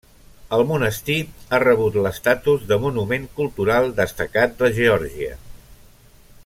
[0.55, 1.17] El monestir
[1.49, 5.37] ha rebut l'estatus de Monument Cultural destacat de Geòrgia.